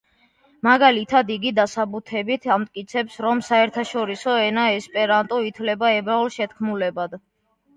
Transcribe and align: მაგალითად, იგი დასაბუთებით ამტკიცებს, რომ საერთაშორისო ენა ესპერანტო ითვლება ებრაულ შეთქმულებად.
მაგალითად, 0.67 1.27
იგი 1.33 1.51
დასაბუთებით 1.59 2.47
ამტკიცებს, 2.55 3.19
რომ 3.27 3.43
საერთაშორისო 3.49 4.35
ენა 4.47 4.65
ესპერანტო 4.79 5.43
ითვლება 5.51 5.93
ებრაულ 5.99 6.33
შეთქმულებად. 6.41 7.19